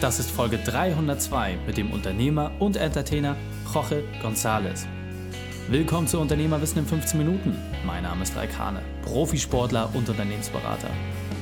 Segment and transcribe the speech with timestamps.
[0.00, 3.36] Das ist Folge 302 mit dem Unternehmer und Entertainer
[3.70, 4.86] Jorge González.
[5.68, 7.54] Willkommen zu Unternehmerwissen in 15 Minuten.
[7.84, 10.88] Mein Name ist Raik Hane, Profisportler und Unternehmensberater.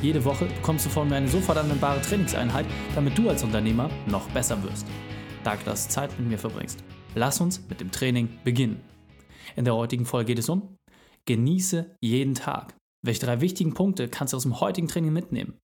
[0.03, 2.67] Jede Woche bekommst du von mir eine sofort anwendbare Trainingseinheit,
[2.97, 4.89] damit du als Unternehmer noch besser wirst.
[5.45, 6.83] Dass du Zeit mit mir verbringst.
[7.15, 8.81] Lass uns mit dem Training beginnen.
[9.55, 10.77] In der heutigen Folge geht es um
[11.27, 12.75] Genieße jeden Tag.
[13.07, 15.57] Welche drei wichtigen Punkte kannst du aus dem heutigen Training mitnehmen?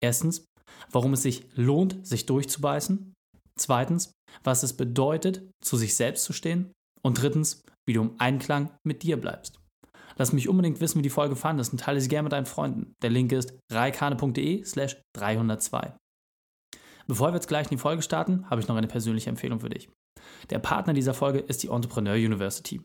[0.00, 0.46] Erstens,
[0.90, 3.14] warum es sich lohnt, sich durchzubeißen.
[3.58, 4.12] Zweitens,
[4.44, 6.72] was es bedeutet, zu sich selbst zu stehen.
[7.02, 9.58] Und drittens, wie du im Einklang mit dir bleibst.
[10.16, 12.94] Lass mich unbedingt wissen, wie die Folge fandest und teile sie gerne mit deinen Freunden.
[13.02, 15.94] Der Link ist reikane.de slash 302.
[17.06, 19.70] Bevor wir jetzt gleich in die Folge starten, habe ich noch eine persönliche Empfehlung für
[19.70, 19.88] dich.
[20.50, 22.80] Der Partner dieser Folge ist die Entrepreneur University.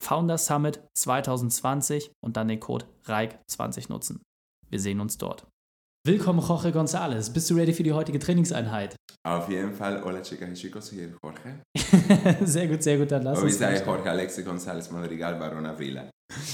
[0.03, 4.23] Founder Summit 2020 und dann den Code REIK20 nutzen.
[4.71, 5.47] Wir sehen uns dort.
[6.07, 7.33] Willkommen, Jorge González.
[7.33, 8.97] Bist du ready für die heutige Trainingseinheit?
[9.27, 10.03] Auf jeden Fall.
[10.03, 11.61] Hola, chicas y chicos, hier Jorge.
[12.47, 13.11] sehr gut, sehr gut.
[13.11, 13.53] Dann lass uns.
[13.53, 16.09] ich sage gleich- Jorge Alexis González Madrigal Barona Villa.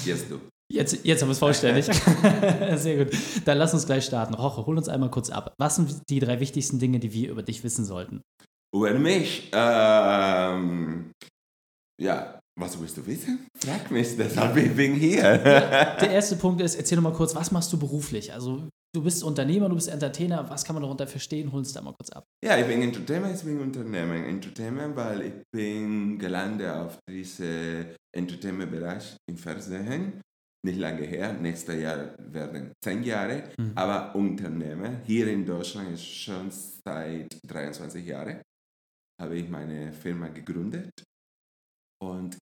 [0.05, 0.41] Jetzt du.
[0.73, 1.87] Jetzt, jetzt haben wir es vollständig.
[2.77, 3.15] sehr gut.
[3.45, 4.35] Dann lass uns gleich starten.
[4.35, 5.55] Jorge, hol uns einmal kurz ab.
[5.59, 8.23] Was sind die drei wichtigsten Dinge, die wir über dich wissen sollten?
[8.75, 9.51] Über mich.
[9.53, 11.13] Ähm,
[12.01, 13.47] ja, was willst du wissen?
[13.57, 15.39] Frag mich, deshalb ich bin hier.
[15.39, 18.33] Der erste Punkt ist, erzähl doch mal kurz, was machst du beruflich?
[18.33, 20.49] Also, du bist Unternehmer, du bist Entertainer.
[20.49, 21.51] Was kann man darunter verstehen?
[21.51, 22.25] Hol uns da mal kurz ab.
[22.45, 24.25] Ja, ich bin Entertainer, ich bin Unternehmen.
[24.25, 30.21] Entertainment, weil ich bin gelandet auf diesen Entertainment-Bereich im Fernsehen.
[30.65, 33.51] Nicht lange her, nächstes Jahr werden zehn Jahre.
[33.59, 33.73] Mhm.
[33.75, 38.41] Aber Unternehmen hier in Deutschland ist schon seit 23 Jahren.
[39.21, 40.91] Habe ich meine Firma gegründet.
[42.11, 42.39] Und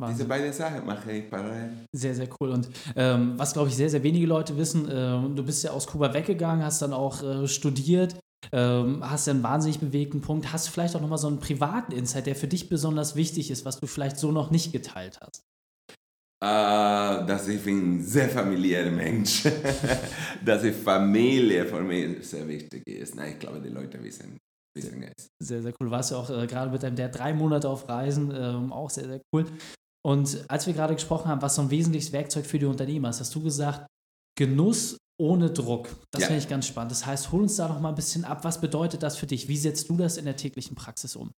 [0.00, 0.28] diese Wahnsinn.
[0.28, 1.70] beiden Sachen mache ich parallel.
[1.92, 2.50] Sehr, sehr cool.
[2.50, 5.88] Und ähm, was, glaube ich, sehr, sehr wenige Leute wissen, ähm, du bist ja aus
[5.88, 8.16] Kuba weggegangen, hast dann auch äh, studiert,
[8.52, 10.52] ähm, hast ja einen wahnsinnig bewegten Punkt.
[10.52, 13.64] Hast du vielleicht auch nochmal so einen privaten Insight, der für dich besonders wichtig ist,
[13.64, 15.42] was du vielleicht so noch nicht geteilt hast?
[16.40, 19.42] Äh, dass ich bin ein sehr familiärer Mensch.
[20.44, 23.16] dass die Familie für mich sehr wichtig ist.
[23.16, 24.38] Nein, ich glaube, die Leute wissen,
[24.78, 25.28] wissen es.
[25.42, 25.86] Sehr, sehr cool.
[25.86, 28.90] Du warst ja auch äh, gerade mit deinem der drei Monate auf Reisen, ähm, auch
[28.90, 29.46] sehr, sehr cool.
[30.06, 33.20] Und als wir gerade gesprochen haben, was so ein wesentliches Werkzeug für die Unternehmer ist,
[33.20, 33.86] hast du gesagt,
[34.38, 35.88] Genuss ohne Druck.
[36.12, 36.26] Das Ja.
[36.28, 36.92] finde ich ganz spannend.
[36.92, 38.44] Das heißt, hol uns da noch mal ein bisschen ab.
[38.44, 39.48] Was bedeutet das für dich?
[39.48, 41.32] Wie setzt du das in der täglichen Praxis um?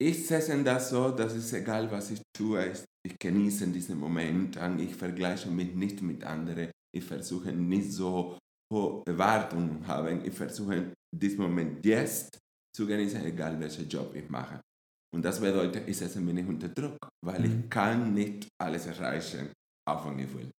[0.00, 4.56] Ich sehe das so, dass es egal, was ich tue, ich, ich genieße diesen Moment
[4.56, 6.70] und ich vergleiche mich nicht mit anderen.
[6.96, 8.38] Ich versuche nicht so
[8.72, 10.24] hohe Erwartungen zu haben.
[10.24, 12.38] Ich versuche diesen Moment jetzt
[12.74, 14.60] zu genießen, egal welchen Job ich mache.
[15.14, 17.44] Und das bedeutet, ich setze mich nicht unter Druck, weil Mhm.
[17.64, 19.52] ich kann nicht alles erreichen,
[19.88, 20.50] auch wenn ich will.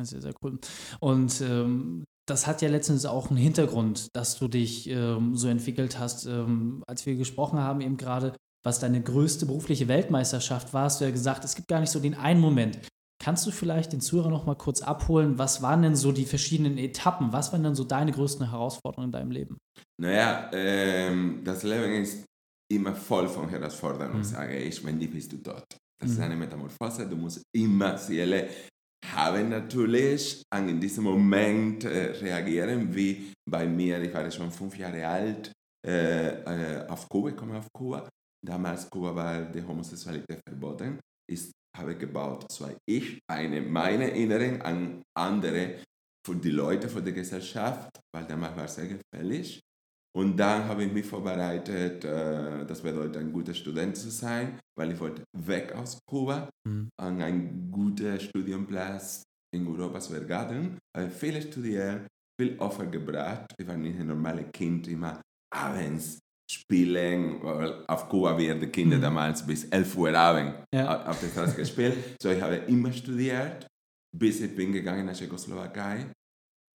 [0.00, 0.58] Sehr, sehr cool.
[1.00, 5.98] Und ähm, das hat ja letztens auch einen Hintergrund, dass du dich ähm, so entwickelt
[5.98, 6.26] hast.
[6.26, 8.34] Ähm, als wir gesprochen haben, eben gerade,
[8.64, 11.98] was deine größte berufliche Weltmeisterschaft war, hast du ja gesagt, es gibt gar nicht so
[12.00, 12.78] den einen Moment.
[13.22, 15.38] Kannst du vielleicht den Zuhörer noch mal kurz abholen?
[15.38, 17.32] Was waren denn so die verschiedenen Etappen?
[17.32, 19.58] Was waren denn so deine größten Herausforderungen in deinem Leben?
[20.00, 22.24] Naja, ähm, das Leben ist
[22.72, 24.24] immer voll von Herausforderungen, Mhm.
[24.24, 25.66] sage ich, wenn nicht bist du dort.
[26.00, 26.24] Das ist Mhm.
[26.24, 28.48] eine Metamorphose, du musst immer Ziele
[29.06, 34.76] haben natürlich und in diesem Moment äh, reagieren, wie bei mir, ich war schon fünf
[34.78, 35.52] Jahre alt,
[35.86, 36.28] äh,
[36.82, 38.08] äh, auf Kuba, ich komme auf Kuba.
[38.46, 40.98] Damals Kuba war die Homosexualität verboten.
[41.30, 45.80] Ich habe gebaut, zwar ich, eine, meine Inneren an andere,
[46.26, 49.60] für die Leute, für die Gesellschaft, weil damals war es sehr gefährlich.
[50.16, 54.92] Und dann habe ich mich vorbereitet, äh, das bedeutet, ein guter Student zu sein, weil
[54.92, 56.88] ich wollte weg aus Kuba Mhm.
[57.00, 59.22] an einen guten Studienplatz
[59.54, 60.78] in Europa zu ergattern.
[60.96, 62.06] Habe viel studiert,
[62.38, 63.54] viel Opfer gebracht.
[63.56, 65.20] Ich war nicht ein normales Kind, immer
[65.52, 66.18] abends
[66.50, 69.02] spielen, weil auf Kuba werden Kinder mhm.
[69.02, 71.06] damals bis 11 Uhr Abend ja.
[71.06, 72.16] auf der Straße gespielt.
[72.20, 73.66] So, ich habe immer studiert,
[74.16, 76.06] bis ich bin gegangen nach Tschechoslowakei.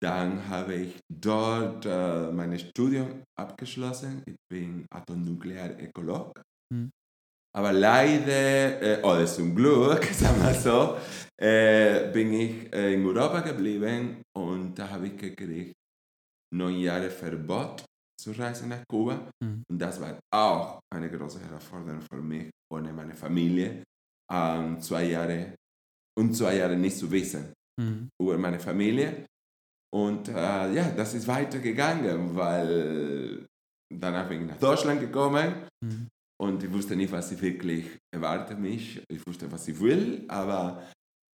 [0.02, 4.22] Dann habe ich dort äh, mein Studium abgeschlossen.
[4.26, 6.42] Ich bin Atomnuklear-Ökolog.
[6.72, 6.92] Mhm.
[7.56, 10.98] Aber leider, äh, oder zum Glück, sagen wir so,
[11.40, 15.74] äh, bin ich äh, in Europa geblieben und da habe ich gekriegt
[16.54, 17.84] neun Jahre Verbot
[18.24, 19.30] zu reisen nach Kuba.
[19.44, 19.64] Mhm.
[19.70, 23.84] Und das war auch eine große Herausforderung für mich, ohne meine Familie.
[24.32, 25.56] Ähm, zwei Jahre
[26.18, 28.10] und zwei Jahre nicht zu wissen mhm.
[28.22, 29.26] über meine Familie.
[29.94, 33.46] Und äh, ja, das ist weitergegangen, weil
[33.94, 36.08] danach bin ich nach Deutschland gekommen mhm.
[36.42, 39.04] und ich wusste nicht, was ich wirklich erwarte mich.
[39.08, 40.84] Ich wusste, was ich will, aber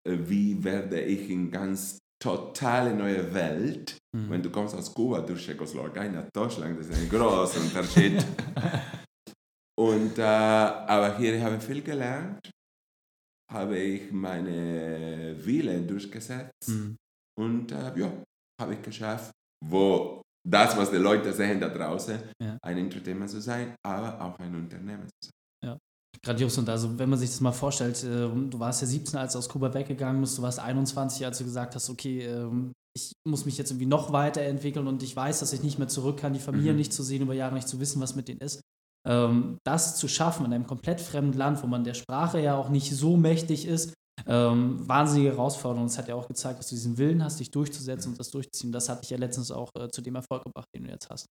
[0.05, 3.97] äh, wie werde ich in ganz totale neue Welt.
[4.17, 4.31] Mhm.
[4.31, 8.25] Wenn du kommst aus Kuba durch Tschechoslowakei nach Deutschland, das ist ein großer Unterschied.
[9.79, 12.51] und, äh, aber hier habe ich viel gelernt,
[13.53, 16.97] habe ich meine Wille durchgesetzt mhm.
[17.39, 18.13] und äh, ja,
[18.61, 19.33] habe ich geschafft,
[19.65, 22.59] wo das, was die Leute sehen da draußen, ja.
[22.63, 25.38] ein Entertainer zu sein, aber auch ein Unternehmer zu sein.
[26.23, 29.33] Grandios und also wenn man sich das mal vorstellt, äh, du warst ja 17, als
[29.33, 33.13] du aus Kuba weggegangen bist, du warst 21, als du gesagt hast, okay, ähm, ich
[33.27, 36.33] muss mich jetzt irgendwie noch weiterentwickeln und ich weiß, dass ich nicht mehr zurück kann,
[36.33, 36.79] die Familie mhm.
[36.79, 38.61] nicht zu sehen, über Jahre nicht zu wissen, was mit denen ist.
[39.07, 42.69] Ähm, das zu schaffen in einem komplett fremden Land, wo man der Sprache ja auch
[42.69, 43.95] nicht so mächtig ist,
[44.27, 45.87] ähm, wahnsinnige Herausforderung.
[45.87, 48.73] Es hat ja auch gezeigt, dass du diesen Willen hast, dich durchzusetzen und das durchzuziehen.
[48.73, 51.27] Das hat dich ja letztens auch äh, zu dem Erfolg gebracht, den du jetzt hast.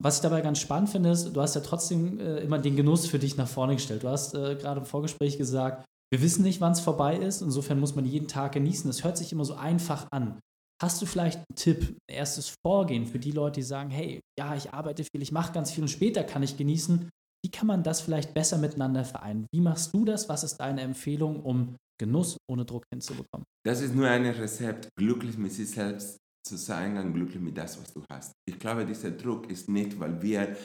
[0.00, 3.06] Was ich dabei ganz spannend finde, ist, du hast ja trotzdem äh, immer den Genuss
[3.06, 4.04] für dich nach vorne gestellt.
[4.04, 7.42] Du hast äh, gerade im Vorgespräch gesagt, wir wissen nicht, wann es vorbei ist.
[7.42, 8.88] Insofern muss man jeden Tag genießen.
[8.88, 10.38] Es hört sich immer so einfach an.
[10.80, 14.54] Hast du vielleicht einen Tipp, ein erstes Vorgehen für die Leute, die sagen, hey, ja,
[14.54, 17.10] ich arbeite viel, ich mache ganz viel und später kann ich genießen.
[17.44, 19.46] Wie kann man das vielleicht besser miteinander vereinen?
[19.52, 20.28] Wie machst du das?
[20.28, 23.44] Was ist deine Empfehlung, um Genuss ohne Druck hinzubekommen?
[23.66, 26.18] Das ist nur ein Rezept, glücklich mit sich selbst
[26.48, 28.32] zu sein und glücklich mit das, was du hast.
[28.48, 30.56] Ich glaube, dieser Druck ist nicht, weil wir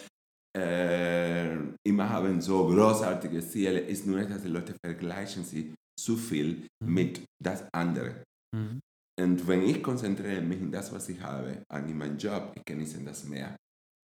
[0.56, 6.68] äh, immer haben so großartige Ziele, ist nur, dass die Leute vergleichen sie zu viel
[6.82, 6.94] mhm.
[6.94, 8.24] mit das andere.
[8.56, 8.80] Mhm.
[9.20, 13.04] Und wenn ich konzentriere mich in das, was ich habe, an meinen Job, ich genieße
[13.04, 13.56] das mehr.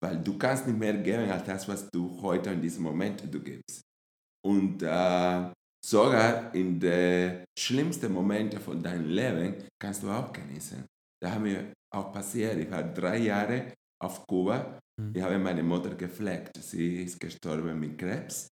[0.02, 3.40] Weil du kannst nicht mehr geben als das, was du heute in diesem Moment du
[3.40, 3.82] gibst.
[4.44, 5.50] Und äh,
[5.84, 10.84] sogar in den schlimmsten Momenten von deinem Leben kannst du auch genießen.
[11.22, 12.56] Da haben wir auch passiert.
[12.58, 13.72] Ich war drei Jahre
[14.02, 14.78] auf Kuba.
[15.00, 15.12] Mhm.
[15.14, 16.56] Ich habe meine Mutter gepflegt.
[16.62, 18.48] Sie ist gestorben mit Krebs.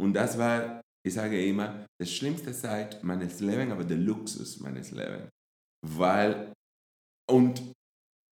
[0.00, 4.90] Und das war, ich sage immer, die schlimmste Zeit meines Lebens, aber der Luxus meines
[4.92, 5.28] Lebens.
[5.86, 6.52] Weil,
[7.30, 7.72] und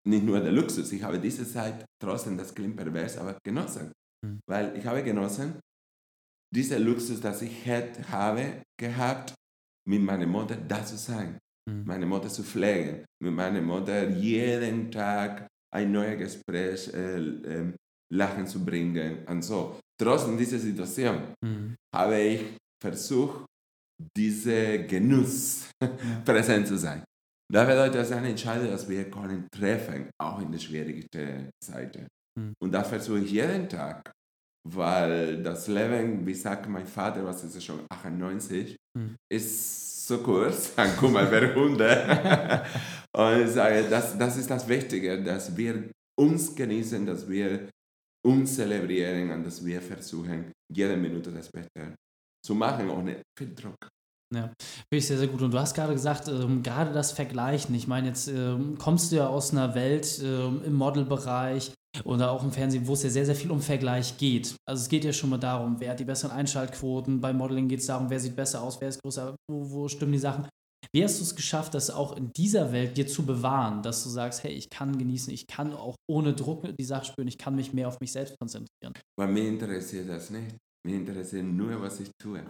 [0.07, 3.93] nicht nur der Luxus, ich habe diese Zeit trotzdem, das klingt pervers, aber genossen.
[4.25, 4.41] Mhm.
[4.49, 5.61] Weil ich habe genossen,
[6.55, 9.35] dieser Luxus, das ich hätte, habe gehabt,
[9.89, 11.85] mit meiner Mutter da zu sein mhm.
[11.85, 17.73] meine Mutter zu pflegen, mit meiner Mutter jeden Tag ein neues Gespräch, äh, äh,
[18.13, 19.81] Lachen zu bringen und so.
[19.99, 21.77] Trotzdem dieser Situation mhm.
[21.95, 23.47] habe ich versucht,
[24.17, 25.71] diese Genuss
[26.25, 27.05] präsent zu sein.
[27.51, 32.07] Da bedeutet das eine Entscheidung, dass wir können treffen, auch in der schwierigsten Zeit.
[32.39, 32.55] Mhm.
[32.61, 34.11] Und das versuche ich jeden Tag,
[34.69, 39.17] weil das Leben, wie sagt mein Vater, was ist schon 98, mhm.
[39.31, 42.63] ist so kurz, guck mal, wer Hunde.
[43.17, 47.69] Und ich sage, das, das ist das Wichtige, dass wir uns genießen, dass wir
[48.25, 51.95] uns zelebrieren und dass wir versuchen, jede Minute das Beste
[52.47, 53.89] zu machen, ohne viel Druck.
[54.33, 54.57] Ja, finde
[54.93, 55.43] ich sehr, sehr gut.
[55.43, 57.75] Und du hast gerade gesagt, ähm, gerade das Vergleichen.
[57.75, 61.73] Ich meine, jetzt ähm, kommst du ja aus einer Welt ähm, im Modelbereich,
[62.05, 64.55] oder auch im Fernsehen, wo es ja sehr, sehr viel um Vergleich geht.
[64.67, 67.81] Also es geht ja schon mal darum, wer hat die besseren Einschaltquoten, beim Modeling geht
[67.81, 70.47] es darum, wer sieht besser aus, wer ist größer, wo, wo stimmen die Sachen.
[70.95, 74.11] Wie hast du es geschafft, das auch in dieser Welt dir zu bewahren, dass du
[74.11, 77.55] sagst, hey, ich kann genießen, ich kann auch ohne Druck die Sache spüren, ich kann
[77.55, 78.93] mich mehr auf mich selbst konzentrieren?
[79.19, 80.57] Weil mir interessiert das nicht.
[80.87, 82.43] Mir interessiert nur, was ich tue.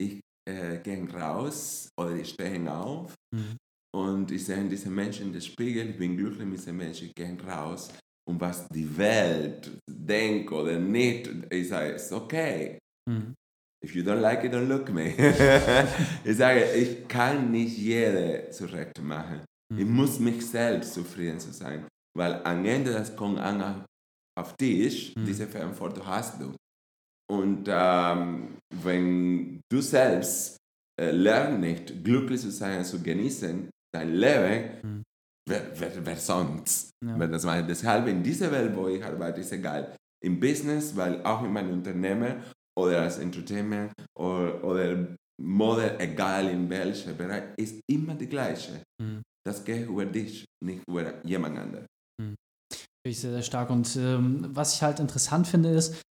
[0.00, 3.56] Ich äh, gehe raus oder ich stehe auf mhm.
[3.96, 7.14] und ich sehe diese Menschen in den Spiegel, ich bin glücklich mit diesen Menschen, ich
[7.14, 7.90] gehe raus
[8.28, 12.78] und was die Welt denkt oder nicht, ich sage, es ist okay.
[13.08, 13.34] Mhm.
[13.82, 15.14] If you don't like it, don't look me.
[16.24, 19.44] ich sage, ich kann nicht jede zurecht machen.
[19.72, 19.78] Mhm.
[19.78, 23.84] Ich muss mich selbst zufrieden zu sein, weil am Ende das kommt an
[24.38, 25.24] auf dich, mhm.
[25.24, 26.54] diese Verantwortung hast du.
[27.30, 30.56] Und ähm, wenn du selbst
[31.00, 35.02] äh, lernst nicht glücklich zu sein, zu genießen, dein Leben, mhm
[35.48, 36.90] wer, wer, wer sonst?
[37.04, 37.26] Ja.
[37.26, 39.96] Das war deshalb in dieser Welt, wo ich arbeite, ist egal.
[40.24, 42.42] im Business, weil auch in meinem Unternehmen
[42.76, 48.82] oder als Entertainment oder, oder Model, egal in welchem Bereich, ist immer die gleiche.
[49.00, 49.22] Mhm.
[49.46, 51.86] Das geht über dich, nicht über jemand anderen.
[52.20, 52.34] Mhm.
[53.06, 53.70] Ich sehr, sehr stark.
[53.70, 56.02] Und ähm, was ich halt interessant finde, ist,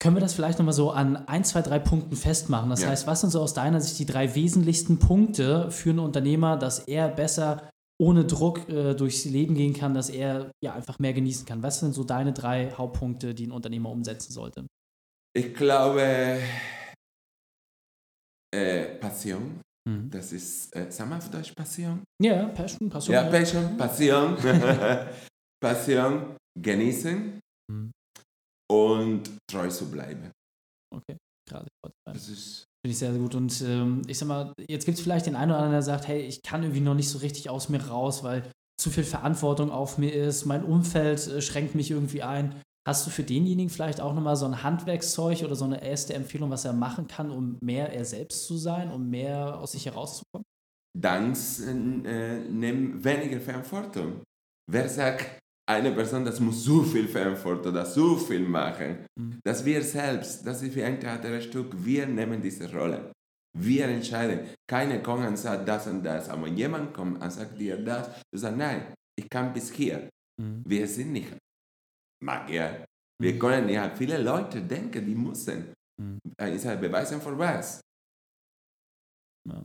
[0.00, 2.70] können wir das vielleicht nochmal so an ein, zwei, drei Punkten festmachen?
[2.70, 2.88] Das ja.
[2.88, 6.78] heißt, was sind so aus deiner Sicht die drei wesentlichsten Punkte für einen Unternehmer, dass
[6.78, 7.68] er besser
[8.00, 11.62] ohne Druck äh, durchs Leben gehen kann, dass er ja einfach mehr genießen kann?
[11.62, 14.66] Was sind so deine drei Hauptpunkte, die ein Unternehmer umsetzen sollte?
[15.36, 16.40] Ich glaube,
[18.54, 19.60] äh, Passion.
[19.88, 20.10] Mhm.
[20.10, 22.02] Das ist, äh, sagen wir auf Deutsch Passion?
[22.22, 23.14] Ja, Passion, Passion.
[23.14, 24.36] Ja, Passion, Passion.
[25.60, 27.40] Passion, genießen
[27.70, 27.90] mhm.
[28.70, 30.30] und treu zu bleiben.
[30.94, 31.16] Okay,
[31.48, 31.68] gerade.
[32.06, 33.34] Das ist Finde ich sehr, sehr gut.
[33.34, 36.06] Und ähm, ich sag mal, jetzt gibt es vielleicht den einen oder anderen, der sagt,
[36.06, 39.70] hey, ich kann irgendwie noch nicht so richtig aus mir raus, weil zu viel Verantwortung
[39.70, 42.54] auf mir ist, mein Umfeld äh, schränkt mich irgendwie ein.
[42.86, 46.50] Hast du für denjenigen vielleicht auch nochmal so ein Handwerkszeug oder so eine erste Empfehlung,
[46.50, 50.44] was er machen kann, um mehr er selbst zu sein, um mehr aus sich herauszukommen?
[50.96, 51.34] Dann
[52.06, 54.22] äh, nimm weniger Verantwortung.
[54.70, 59.38] Wer sagt, eine Person, das muss so viel Verantwortung oder so viel machen, mhm.
[59.44, 63.12] dass wir selbst, das ist wie ein Theaterstück, wir nehmen diese Rolle.
[63.56, 64.48] Wir entscheiden.
[64.66, 68.22] Keiner kommt und sagt das und das, aber jemand kommt und sagt dir das.
[68.32, 70.08] Du sagst, nein, ich kann bis hier.
[70.40, 70.62] Mhm.
[70.66, 71.36] Wir sind nicht
[72.22, 72.86] Magier.
[73.20, 73.38] Wir mhm.
[73.38, 75.74] können ja, viele Leute denken, die müssen.
[76.00, 76.18] Mhm.
[76.54, 77.80] Ich sage, beweisen für was?
[79.46, 79.62] Ja.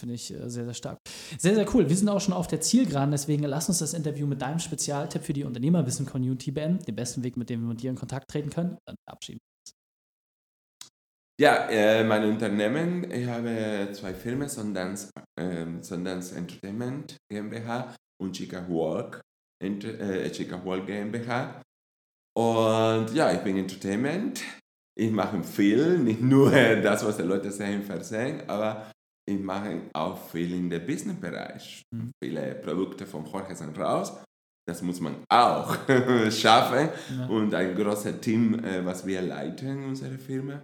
[0.00, 0.98] Finde ich äh, sehr, sehr stark.
[1.38, 1.88] Sehr, sehr cool.
[1.88, 5.22] Wir sind auch schon auf der Zielgeraden, deswegen lass uns das Interview mit deinem Spezialtipp
[5.22, 6.82] für die Unternehmerwissen-Community beenden.
[6.84, 8.78] Den besten Weg, mit dem wir mit dir in Kontakt treten können.
[8.86, 9.50] Dann verabschieden wir.
[11.38, 18.66] Ja, äh, mein Unternehmen, ich habe zwei Firmen, Sundance, äh, Sundance Entertainment GmbH und Chica
[18.68, 19.20] Walk,
[19.62, 21.62] äh, Chica Walk GmbH.
[22.36, 24.42] Und ja, ich bin Entertainment.
[24.98, 28.90] Ich mache viel, nicht nur das, was die Leute sehen, versehen, aber
[29.30, 31.82] ich mache auch viel in der Businessbereich.
[31.94, 32.10] Mhm.
[32.22, 34.12] Viele Produkte von Jorge sind raus.
[34.66, 35.76] Das muss man auch
[36.30, 36.90] schaffen.
[37.16, 37.26] Ja.
[37.26, 40.62] Und ein großes Team, äh, was wir leiten, unsere Firma.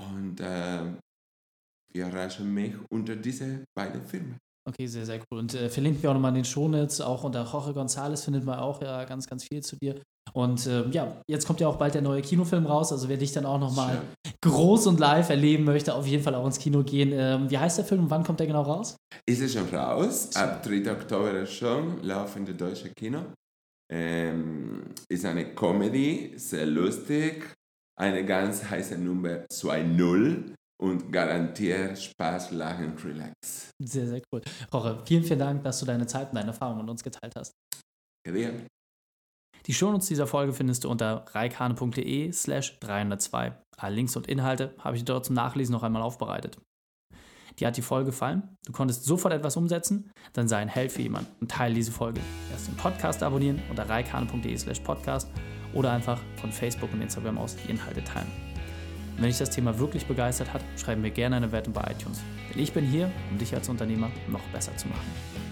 [0.00, 0.92] Und äh,
[1.92, 4.38] wir erreichen mich unter diese beiden Firmen.
[4.68, 5.40] Okay, sehr, sehr cool.
[5.40, 8.58] Und äh, verlinken wir auch nochmal in den Shownotes, auch unter Jorge González findet man
[8.58, 10.00] auch ja ganz, ganz viel zu dir.
[10.32, 12.92] Und äh, ja, jetzt kommt ja auch bald der neue Kinofilm raus.
[12.92, 14.00] Also wer dich dann auch nochmal
[14.40, 17.10] groß und live erleben möchte, auf jeden Fall auch ins Kino gehen.
[17.12, 18.96] Ähm, wie heißt der Film und wann kommt der genau raus?
[19.26, 20.34] Ist es schon raus.
[20.36, 20.90] Ab 3.
[20.90, 23.24] Oktober schon, laufen in deutsche Kino.
[23.92, 27.54] Ähm, ist eine Comedy, sehr lustig.
[28.00, 33.70] Eine ganz heiße Nummer 2.0 und garantiert Spaß, Lachen, Relax.
[33.78, 34.40] Sehr, sehr cool.
[34.72, 37.52] Jorge, vielen, vielen Dank, dass du deine Zeit und deine Erfahrungen mit uns geteilt hast.
[38.24, 38.66] Gerne.
[39.66, 43.52] Die Shownotes dieser Folge findest du unter reikane.de slash 302.
[43.76, 46.58] Alle Links und Inhalte habe ich dort zum Nachlesen noch einmal aufbereitet.
[47.58, 48.56] Dir hat die Folge gefallen?
[48.66, 50.10] Du konntest sofort etwas umsetzen?
[50.32, 52.20] Dann sei ein Held für jemanden und teile diese Folge.
[52.50, 55.28] Erst den Podcast abonnieren unter reikane.de slash podcast
[55.74, 58.30] oder einfach von Facebook und Instagram aus die Inhalte teilen.
[59.16, 62.20] Wenn dich das Thema wirklich begeistert hat, schreib mir gerne eine Wertung bei iTunes.
[62.52, 65.51] Denn ich bin hier, um dich als Unternehmer noch besser zu machen.